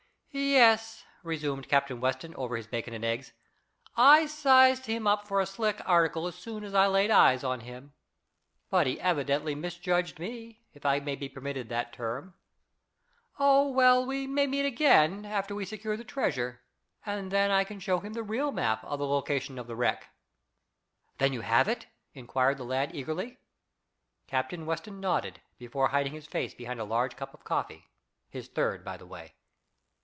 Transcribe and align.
"Yes," 0.33 1.03
resumed 1.23 1.67
Captain 1.67 1.99
Weston, 1.99 2.33
over 2.35 2.55
his 2.55 2.65
bacon 2.65 2.93
and 2.93 3.03
eggs, 3.03 3.33
"I 3.97 4.27
sized 4.27 4.85
him 4.85 5.05
up 5.05 5.27
for 5.27 5.41
a 5.41 5.45
slick 5.45 5.81
article 5.85 6.25
as 6.25 6.35
soon 6.35 6.63
as 6.63 6.73
I 6.73 6.87
laid 6.87 7.11
eyes 7.11 7.43
on 7.43 7.59
him. 7.59 7.91
But 8.69 8.87
he 8.87 8.97
evidently 9.01 9.55
misjudged 9.55 10.19
me, 10.19 10.61
if 10.73 10.85
I 10.85 11.01
may 11.01 11.17
be 11.17 11.27
permitted 11.27 11.67
that 11.67 11.91
term. 11.91 12.33
Oh, 13.39 13.67
well, 13.69 14.05
we 14.05 14.25
may 14.25 14.47
meet 14.47 14.63
again, 14.65 15.25
after 15.25 15.53
we 15.53 15.65
secure 15.65 15.97
the 15.97 16.05
treasure, 16.05 16.61
and 17.05 17.29
then 17.29 17.51
I 17.51 17.65
can 17.65 17.81
show 17.81 17.99
him 17.99 18.13
the 18.13 18.23
real 18.23 18.53
map 18.53 18.81
of 18.85 18.99
the 18.99 19.07
location 19.07 19.59
of 19.59 19.67
the 19.67 19.75
wreck." 19.75 20.11
"Then 21.17 21.33
you 21.33 21.41
have 21.41 21.67
it?" 21.67 21.87
inquired 22.13 22.57
the 22.57 22.63
lad 22.63 22.95
eagerly. 22.95 23.37
Captain 24.27 24.65
Weston 24.65 25.01
nodded, 25.01 25.41
before 25.57 25.89
hiding 25.89 26.13
his 26.13 26.25
face 26.25 26.53
behind 26.53 26.79
a 26.79 26.85
large 26.85 27.17
cup 27.17 27.33
of 27.33 27.43
coffee; 27.43 27.89
his 28.29 28.47
third, 28.47 28.85
by 28.85 28.95
the 28.95 29.05
way. 29.05 29.33